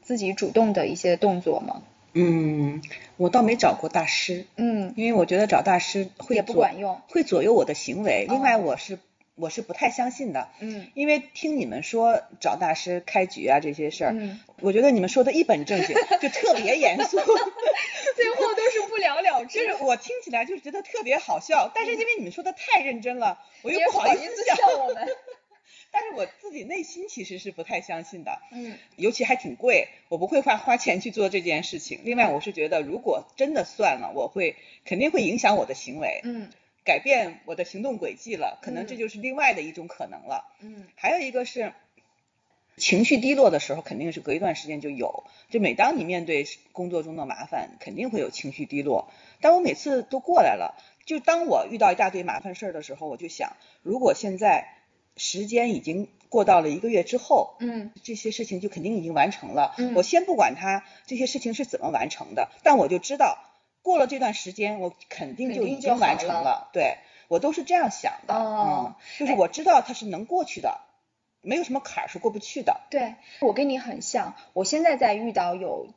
[0.00, 1.82] 自己主动的一些动作吗？
[2.14, 2.80] 嗯，
[3.18, 8.24] 我倒没找过大师，嗯，因为我觉得找大师会也不管用，会左右我的行为。
[8.30, 8.98] 另外，我是
[9.34, 17.18] 我是不太相信的，嗯，因为听你们说找大师开局啊这些事儿，嗯，我觉得你们说的一本正经，就特别严肃。
[18.14, 25.08] 最后都是不了了之，就是我听起来就是觉得特别好笑，但是因为你们说的太认真了，我又不好意思笑我们。
[25.90, 32.00] 但是我自己内心其实是不太相信的，嗯，尤其还挺贵，我不会花花钱去做这件事情。
[32.04, 36.50] 另外，我是觉得如果真的算了，我会肯定会影响我的行为，嗯，
[36.84, 41.72] 改变我的行动轨迹了，可能这就是另外的一种可能了，嗯，还有一个是。
[42.78, 45.24] 情绪低落的时候，肯定是隔一段时间就有。
[45.50, 49.10] 就每当你面对工作中的麻烦，肯定会有情绪低落。
[49.42, 50.74] 但我每次都过来了。
[51.04, 54.78] 就当我遇到一大堆麻烦事儿的时候，我就想，如果现在
[55.18, 59.74] 时间已经过到了一个月之后，嗯，这些事情就肯定已经完成了。
[59.76, 63.38] 嗯，我先不管它这些事情是怎么完成的，但我就知道，
[63.82, 66.70] 过了这段时间，我肯定就已经完成了。
[66.72, 68.34] 对，我都是这样想的。
[68.34, 70.80] 哦，就是我知道它是能过去的。
[71.44, 72.82] 没有什么坎儿是过不去的。
[72.88, 75.88] 对我跟你很像，我现在在遇到有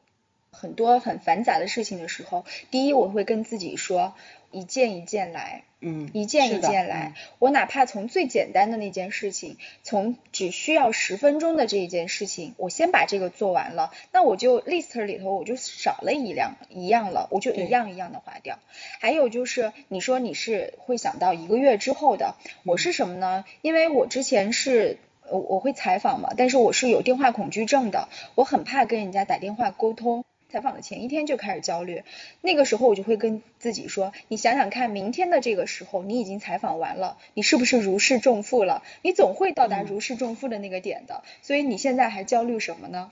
[0.60, 4.14] 很多很繁杂的事情的时候，第一我会跟自己说，
[4.52, 7.14] 一件一件来，嗯，一件一件来。
[7.40, 18.58] 我哪怕从最简单的那件事情，从只需要十分钟的这一件事情，我先把这个做完了，那我就 list 里头我就少了一辆一样了，我就一样一样的划掉。
[19.00, 23.46] 还有就是你说你是会想到一个月之后的，我是什么呢？
[23.62, 24.98] 因为我之前是。
[25.28, 30.24] 我我会采访嘛，但是我是有电话恐惧症的，我很怕跟人家打电话沟通。
[30.56, 32.04] 采访的前一天就开始焦虑，
[32.40, 38.82] 那个时候我就会跟自己说，你想想看，明天的这个时候你已经采访完了，你是不是如释重负了？
[39.02, 43.12] 你总会到达如释重负的那个点的，所以你现在还焦虑什么呢？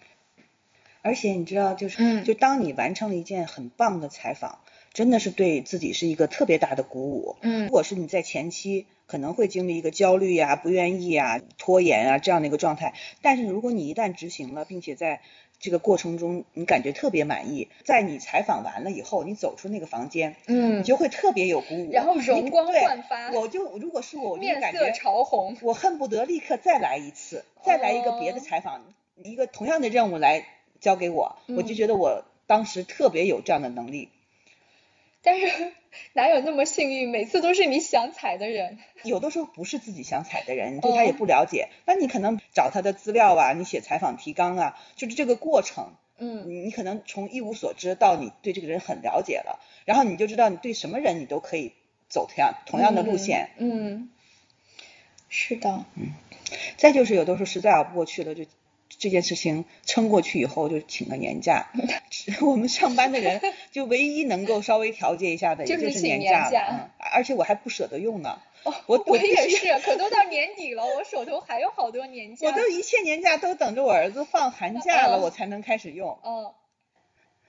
[1.02, 4.60] 而且你知道，就是，嗯就当你完成了一件很棒的采访，
[4.94, 7.36] 真的是对自己是一个特别大的鼓舞。
[7.42, 15.20] 嗯如果是你在前期可能会经历一个焦虑呀、不愿意呀、拖延啊这样的一个状态，但是如果你一旦执行了，并且在
[15.64, 25.56] 这个过程中你感觉特别满意，在你采访完了以后，你走出那个房间，嗯你就会特别有鼓舞，然后容光对焕发我就如果是我，我就感觉潮红。
[25.62, 28.84] 我恨不得立刻再来一次，再来一个别的哦采访，
[29.24, 30.46] 一个同样的任务来
[30.82, 34.10] 交给我，我就嗯觉得我当时特别有这样的能力。
[35.24, 35.48] 但是
[36.14, 38.78] 哪有那么幸运，每次都是你想踩的人？
[39.04, 51.74] 有的时候不是自己想踩的人，你对他也哦不了解，那你可能找他的资料啊，你写采访提纲啊，就是这个过程，嗯你你可能从一无所知到你对这个人很了解了，然后你就知道你对什么人你都可以
[52.10, 53.50] 走同样同样的路线。
[53.58, 53.94] 嗯。
[53.94, 54.10] 嗯，
[55.30, 56.14] 是的，嗯
[56.78, 58.46] 再就是有的时候实在熬不过去了，就
[59.00, 61.68] 这件事情撑过去以后，就请个年假。
[62.42, 66.92] 我们上班的人 就唯一能够稍微调节一下的，也就是请年年假了。
[67.00, 68.40] 嗯，而且我还不舍得用呢。
[68.64, 72.48] 哦，我我也是，可都到年底了，我手头还有好多年假。
[72.48, 76.18] 我都一切年假都等着我儿子放寒假了，嗯我才能开始用。
[76.24, 76.54] 嗯，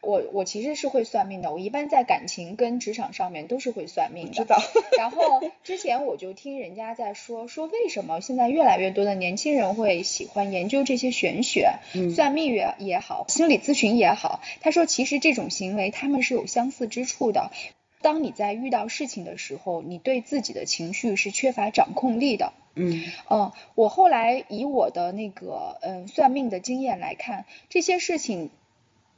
[0.04, 4.32] 我我其实是会算命的，我一般在感情跟职场上面都是会算命的。
[4.32, 4.58] 知道。
[4.98, 14.40] 然后之前我就听人家在说，说为什么现在越来越多的年轻人会喜欢研究这些玄学，嗯算命也也好，心理咨询也好。
[14.60, 17.50] 他说，其实这种行为他们是有相似之处的。
[18.02, 22.52] 当你在遇到事情的时候，你对自己的情绪是缺乏掌控力的。
[22.76, 28.50] 嗯嗯，我后来以我的那个嗯算命的经验来看，这些事情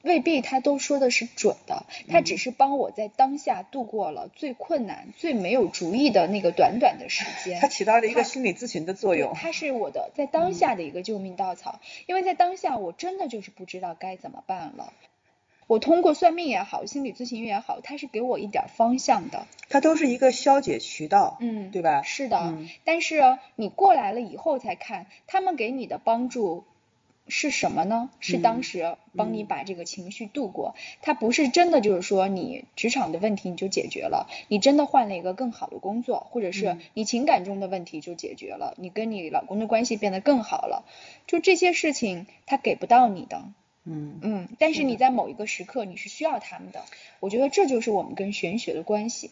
[0.07, 7.61] 未必他都说的是准的，他只是帮我在当下度过了最困难、最没有主意的那个短短的时间。
[7.61, 9.35] 它起到了一个心理咨询的作用。
[9.35, 14.93] 它是我的在当下的一个救命稻草，因为在当下我真的就是不知道该怎么办了。
[15.67, 19.49] 我通过算命也好，心理咨询也好，它是给我一点方向的。
[19.69, 22.03] 它都是一个消解渠道，嗯对吧？
[22.03, 26.65] 是的，嗯但是你过来了以后才看，他们给你的帮助
[27.29, 28.11] 是什么呢？
[28.21, 36.81] 是当时帮你把这个情绪度过，它不是真的就是说你职场的问题你就解决了，你真的换了一个更好的工作，或者是嗯。
[36.95, 40.85] 你情感中的问题就解决了，你跟你老公的关系变得更好了，
[41.27, 43.43] 就这些事情他给不到你的。
[43.85, 44.19] 嗯。
[44.23, 46.85] 嗯，但是你在某一个时刻你是需要他们的，
[47.21, 49.31] 我觉得这就是我们跟玄学的关系。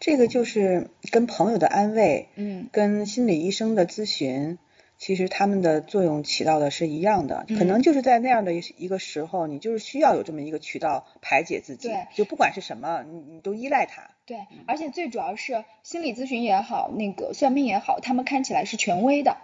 [0.00, 2.68] 这个就是跟朋友的安慰，嗯。
[2.72, 4.58] 跟心理医生的咨询，
[4.98, 7.44] 其实他们的作用起到的是一样的。
[7.48, 14.10] 嗯可能就是在那样的一一个时候，你就是需要有这么一个渠道排解自己对，就不管是什么，你你都依赖它。
[14.26, 19.36] 对，而且最主要是心理咨询也好，那个算命也好，他们看起来是权威的，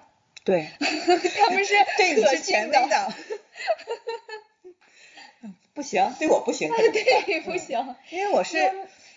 [0.45, 3.15] 对， 他们是 对你是权威的。
[5.73, 8.59] 不行，对我不行，对，不行，因为我是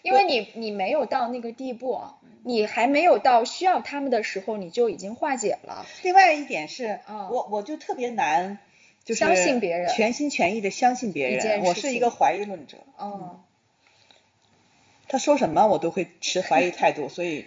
[0.03, 2.01] 因为你你没有到那个地步，
[2.43, 5.85] 你还没有到需要他们的时候，你就已经化解了。
[6.03, 8.59] 另外一点是，嗯我我就特别难，
[9.05, 11.63] 就是相信别人全心全意的相信别人。
[11.63, 13.39] 我是一个怀疑论者，嗯，
[15.07, 17.45] 他说什么我都会持怀疑态度，所以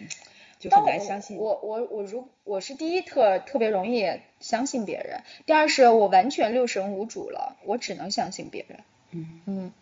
[0.59, 1.37] 就很难相信。
[1.37, 8.79] 我我我如我是第一特特别容易相信别人，第二是我完全六神无主了，我只能相信别人。
[9.11, 9.73] 嗯嗯。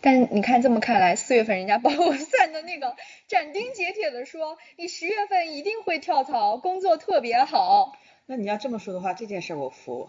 [0.00, 2.94] 但你看这么看来，四月份人家把我算的那个
[3.26, 7.96] 斩钉截铁的说，你十月份一定会跳槽，工作特别好。
[8.26, 10.08] 那你要这么说的话，这件事儿我服，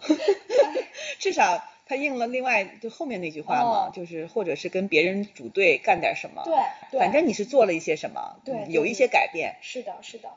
[1.20, 6.56] 至少他应了另外就后面那句话嘛，哦就是或者是跟别人组队干点什么，对，
[6.92, 9.58] 对反正你是做了一些什么，对有一些改变。
[9.62, 10.30] 是的，是的，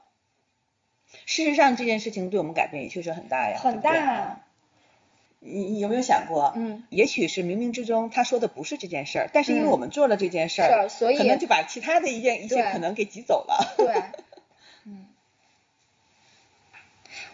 [1.26, 4.40] 事实上这件事情对我们改变也确实很大呀，很大。
[5.42, 9.70] 你你有没有想过，嗯，也许是冥冥之中他说的不是这件事儿，但是因为嗯。
[9.70, 13.74] 我们做了这件事是儿，所以可能就把其他的一件一些可能给挤走了。
[13.78, 13.94] 对，
[14.84, 15.06] 嗯，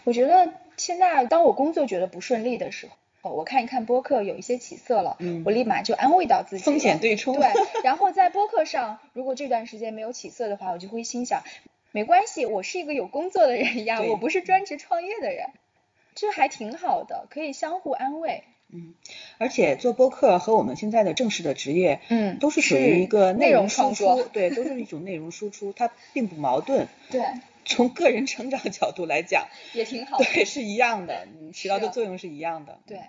[0.04, 2.88] 我觉得现在当我工作觉得不顺利的时
[3.22, 5.42] 候，我看一看播客有一些起色了，嗯。
[5.44, 6.62] 我立马就安慰到自己。
[6.64, 7.48] 风险对冲对，
[7.82, 11.42] 然后在播客上，如果这段时间没有起色的话，我就会心想，
[11.90, 15.48] 没关系，我是一个有工作的人呀，我不是专职创业的人，
[16.16, 18.42] 这还挺好的，可以相互安慰。
[18.68, 18.94] 嗯
[19.38, 26.88] 而且做播客和我们现在的正式的职业，嗯都是属于一个内容容输出，对，都是一种内容输出，它并不矛盾。
[27.08, 27.22] 对，
[27.64, 30.24] 从个人成长角度来讲， 也挺好的。
[30.24, 32.80] 对，是一样的，嗯起到的作用是一样的。
[32.86, 33.02] 对，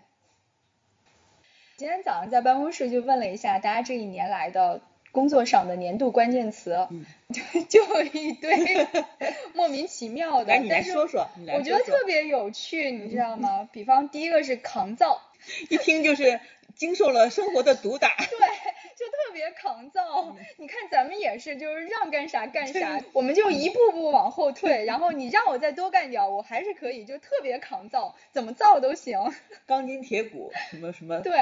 [1.76, 7.42] 今天早上在办公室就问了一下大家这一年来的工作上的年度关键词，嗯就
[7.86, 8.88] 就一堆
[9.54, 10.54] 莫名其妙的。
[10.54, 13.68] 来，你来说说，我觉得特别有趣，你知道吗？
[13.72, 15.22] 比方第一个是抗造，
[15.70, 16.40] 一听就是
[16.76, 18.16] 经受了生活的毒打。
[18.18, 20.36] 对，就特别抗造。
[20.58, 29.20] 你看咱们也是，就是让干啥干啥，我们就一步步往后退，然后你让我再多干点儿，我还是可以，就特别抗造，怎么造都行。
[29.66, 31.34] 钢筋铁骨，什么什么，对，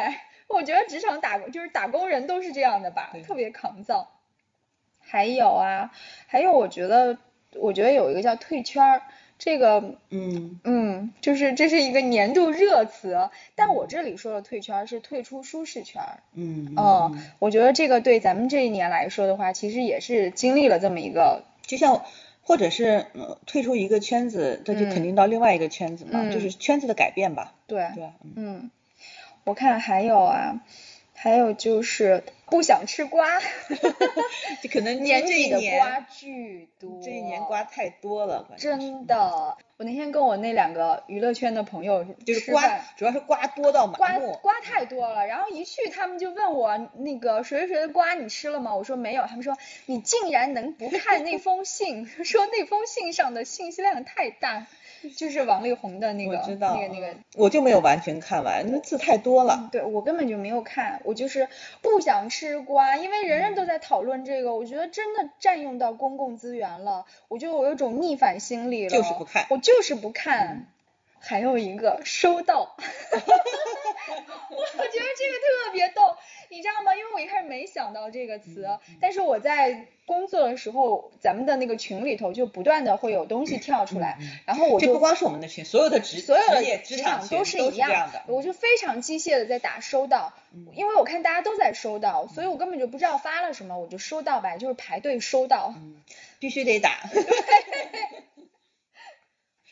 [0.48, 4.12] 我觉得职场打工就是打工人都是这样的吧，特别抗造。
[5.00, 5.92] 还有啊，
[6.28, 7.18] 还有我觉得，
[7.54, 9.02] 我觉得有一个叫退圈儿，
[9.38, 16.24] 这个嗯嗯，就是这是一个年度热词，但我这里说的退圈儿是退出舒适圈儿。
[16.34, 22.04] 嗯嗯，我觉得这个对咱们这一年来说的话，其实也是经历了这么一个，就像
[22.42, 28.06] 或者是呃退出一个圈子，这就嗯肯定到另外一个圈子嘛，嗯就是圈子的改变吧，对，对？
[28.24, 28.72] 嗯嗯，
[29.46, 30.60] 我看还有啊，
[31.14, 33.40] 还有就是不想吃瓜，
[34.62, 39.58] 就可能年底的这一年瓜巨多，这一年瓜太多了，真的。
[39.78, 44.34] 我那天跟我那两个娱乐圈的朋友就是瓜，主要是瓜多到麻瓜木。
[44.42, 48.74] 瓜太多了，然后一去他们就问我那个谁谁谁的瓜你吃了吗？
[48.74, 54.66] 我说没有，他们说你竟然能不看那封信， 说那封信上的信息量太大，
[55.10, 57.16] 就是王力宏的那个我知道，那个那个。
[57.36, 59.70] 我就没有完全看完，那字太多了。
[59.72, 61.48] 对我根本就没有看，我就是
[61.82, 70.68] 不想吃瓜，因为人人都在讨论这个，我觉得真的占用到公共资源了，我就有种逆反心理了，就是不看我就是不看。
[71.28, 76.16] 还有一个收到， 我觉得这个特别逗，
[76.56, 76.96] 你知道吗？
[76.96, 78.66] 因为我一开始没想到这个词，
[79.02, 88.24] 但是我在工作的时候，咱们的那个群里头就不断的会有东西跳出来，然后我就这不光是我们的群，所有的职所有的职职场都是一样的。
[88.28, 90.32] 我就非常机械的在打收到，
[90.74, 95.76] 因为我看大家都在收到，所以我根本就不知道发了什么，我就收到吧，就是排队收到。
[96.40, 97.02] 必须得打。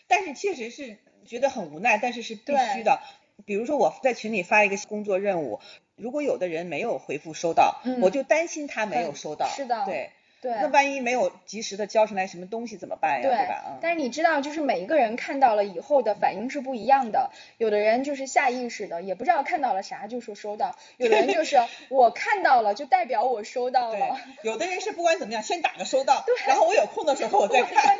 [0.08, 3.00] 但是确实是觉得很无奈，但是是必须的。
[3.46, 5.60] 比如说我在群里发一个工作任务，
[5.96, 9.48] 如果有的人没有回复收到，嗯我就担心他没有收到。
[9.48, 10.12] 是的对。
[10.42, 13.30] 对那万一没有及时的交上来什么东西怎么办呀？
[13.30, 13.64] 对对吧？
[13.66, 13.80] 嗯。
[13.82, 17.32] 但是你知道，就是每一个人看到了以后的反应是不一样的。
[17.58, 21.56] 有的人就是下意识的，也不知道看到了啥就说收到；有的人就是
[21.88, 27.82] 我看到了，就代表我收到对了。，有的人是不管怎么样，先打个收到，然后我有空的时候我再我再看。
[27.86, 27.98] 看，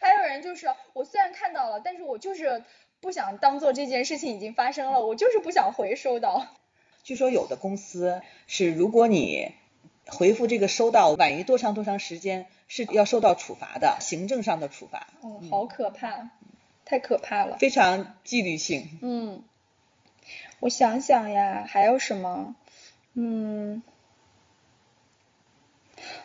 [0.00, 2.64] 还有人就是我虽然看到了，但是我就是
[3.00, 6.44] 不想当做这件事情已经发生了，我就是不想回收到。
[7.04, 9.52] 据说有的公司是，如果你
[10.06, 16.30] 回复这个收到晚于多长多长时间，是要受到处罚的，行政上的处罚，嗯，好可怕，
[16.86, 17.58] 太可怕了。
[17.58, 18.98] 非常纪律性。
[19.02, 19.44] 嗯，
[20.60, 22.56] 我想想呀，还有什么？
[23.12, 23.82] 嗯，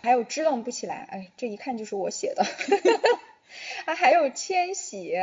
[0.01, 2.45] 还有支棱不起来，哎，这一看就是我写的。
[3.83, 5.13] 啊，还有千玺，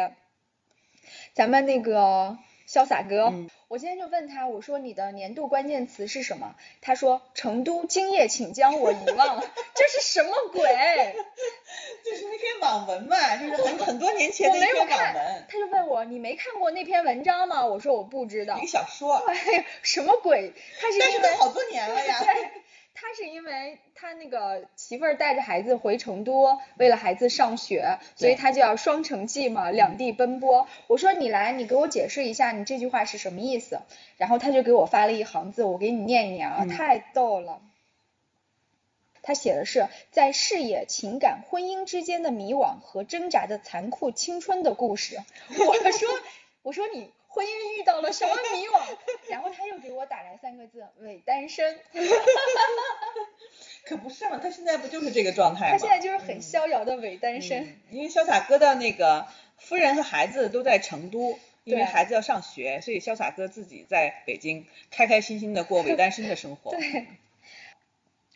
[1.33, 2.39] 咱们那个
[2.69, 6.55] 潇洒哥，嗯我今天就问他，我说你的年度关键词是什么？
[6.81, 9.41] 他说成都今夜请将我遗忘，
[9.75, 10.63] 这是什么鬼？
[12.05, 17.67] 就是那篇网文嘛，就是很很多年前的一篇网文，，他就问我你没看过那篇文章吗？
[17.67, 18.67] 我说我不知道一个。
[18.69, 20.53] 小说，哎呀，什么鬼？
[20.81, 22.23] 他是但是都好多年了呀。
[22.23, 22.51] 对，
[22.99, 30.67] 他是因为他那个媳妇儿带着孩子回成都，为了孩子上学，所以他就要双城记嘛，两地奔波。
[30.87, 33.81] 我说你来，你给我解释一下你这句话是什么意思。
[34.17, 37.61] 然后他就给我发了一行字，我给你念一念啊，嗯太逗了。
[39.23, 45.19] 他写的是在事业、情感、婚姻之间的迷惘和挣扎的残酷青春的故事。
[45.51, 46.09] 我说，
[46.63, 48.81] 我说你婚姻遇到了什么迷惘？
[49.29, 51.79] 然后他又给我打来三个字：伪单身。
[53.85, 55.73] 可不是嘛，他现在不就是这个状态吗？
[55.73, 57.65] 他现在就是很逍遥的伪单身。
[57.65, 59.27] 嗯因为潇洒哥的那个
[59.59, 66.71] 夫人和孩子都在成都，因为孩子要上学，所以潇洒哥自己在北京开开心心的过 伪单身的生活。
[66.71, 67.07] 对，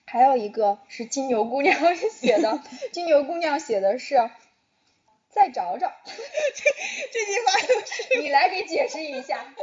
[0.05, 2.61] 还有一个是金牛姑娘写的，
[2.93, 4.31] 金牛姑娘写的是
[5.31, 6.13] 再找找， 这
[7.13, 9.55] 这句话就是你来给解释一下，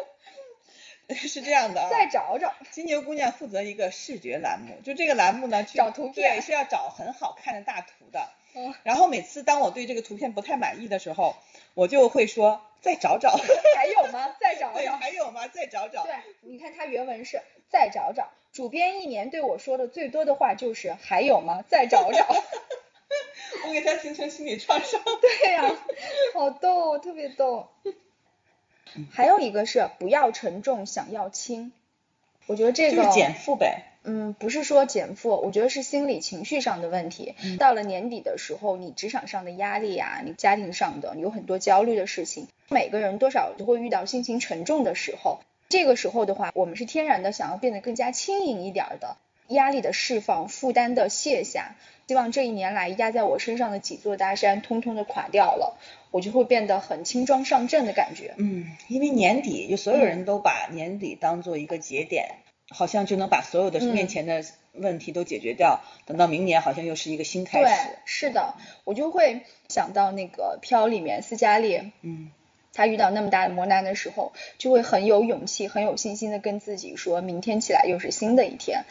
[1.16, 1.90] 是这样的啊。
[1.90, 2.54] 再找找。
[2.72, 8.30] 金牛姑娘负责一个视觉栏目，就这个栏目呢，去找图片对，是要找很好看的大图的。
[8.56, 11.36] 嗯，然后每次当我对这个图片不太满意的时候，
[11.74, 13.36] 我就会说再找找。
[13.76, 14.36] 还有吗？
[14.40, 14.98] 再找对，找。
[14.98, 15.48] 还有吗？
[15.48, 16.04] 再找找。
[16.04, 18.32] 对，你看它原文是再找找。
[18.54, 21.62] 主编一年对我说的最多的话就是还有吗？
[21.68, 22.26] 再找找。
[23.68, 25.02] 我给他形成心理创伤。
[25.22, 25.76] 对呀、
[26.34, 27.70] 好逗，特别逗。
[29.12, 31.72] 还有一个是不要沉重，想要轻。
[32.46, 33.84] 我觉得这个就是减负呗。
[34.04, 37.36] 嗯，不是说减负，我觉得是心理情绪上的问题。
[37.60, 45.40] 到了年底的时候，你职场上的压力啊，你家庭上的有很多焦虑的事情，每个人多少都会遇到心情沉重的时候。
[45.68, 49.18] 这个时候的话，我们是天然的想要变得更加轻盈一点的，
[49.50, 51.76] 压力的释放，负担的卸下。
[52.08, 55.78] 希望这一年来压在我身上的几座大山，通通的垮掉了，
[56.10, 58.34] 我就会变得很轻装上阵的感觉。
[58.38, 62.30] 嗯，因为年底，就所有人都把年底当做一个节点，
[62.70, 64.42] 好像就能把所有的面前的
[64.72, 65.82] 问题都解决掉。
[66.06, 67.66] 等到明年，好像又是一个新开始。
[67.66, 68.54] 对，是的，
[68.86, 72.32] 我就会想到那个《飘》里面斯嘉丽，嗯，
[72.74, 78.86] 他遇到那么大的磨难的时候，就会很有勇气、很有信心的跟自己说，明天起来又是新的一天。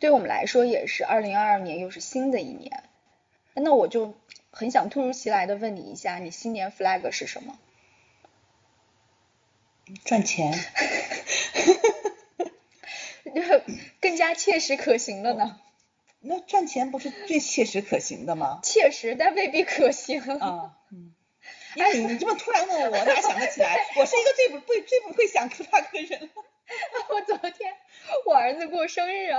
[0.00, 2.84] 对我们来说也是，二零二二年又是新的一年，
[3.54, 4.14] 那我就
[4.50, 7.58] 很想突如其来的问你一下，你新年 flag 是什么？
[10.04, 10.52] 赚钱。
[14.00, 15.60] 更加切实可行的呢？
[16.20, 18.60] 那赚钱不是最切实可行的吗？
[18.62, 20.20] 切实，但未必可行。
[20.20, 21.14] 啊， 嗯。
[21.76, 23.76] 哎，你你这么突然问我，我哪想得起来？
[23.96, 26.30] 我是一个最不会最不会想 flag 的人。
[27.08, 27.74] 我昨天
[28.26, 29.30] 我儿子过生日，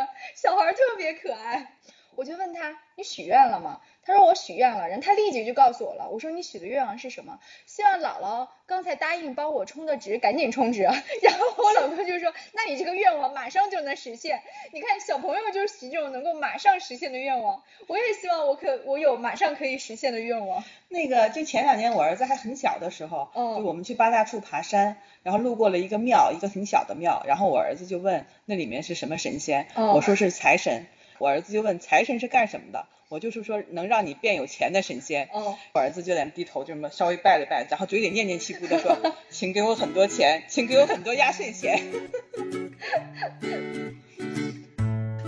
[0.42, 1.76] 小孩特别可爱，
[2.16, 3.82] 我就问他你许愿了吗？
[4.10, 6.10] 他说我许愿了，然后他立即就告诉我了。
[6.10, 7.40] 我说你许的愿望是什么？
[7.68, 10.82] 希望姥姥刚才答应帮我充的值赶紧充值。
[11.22, 14.42] 然后我老公就说，那你这个愿望马上就能实现。
[14.72, 20.64] 你看小朋友就是许这种能够马上实现的愿望，我也希望我可我有马上可以实现的愿望。
[20.88, 30.88] 那个就前两年我儿子还很小的时候，就我们去八大处爬山，然后路过了一个庙，一个挺小的庙，然后我儿子就问那里面是什么神仙，我说是财神，
[31.20, 32.88] 我儿子就问财神是干什么的？
[33.10, 35.30] 我就是说能让你变有钱的神仙。
[35.34, 38.96] 哦，我儿子就在低头这么稍微拜了拜，然后嘴里念念气咕的说，
[39.32, 41.82] 请给我很多钱，请给我很多压岁钱。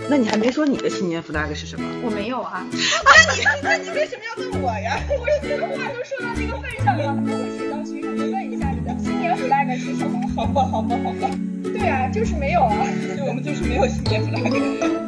[0.08, 1.84] 那你还没说你的新年 flag 是什么？
[2.04, 2.64] 我没有啊。
[2.70, 5.00] 那你那你为什么要问我呀？
[5.18, 7.28] 我这个话都说到这个份上了，我
[7.58, 10.20] 写到群上就问一下你的新年 flag 是什么？
[10.36, 11.28] 好吧，好吧，好吧。
[11.64, 12.86] 对啊，就是没有啊。
[13.16, 15.01] 对，我们就是没有新年 flag。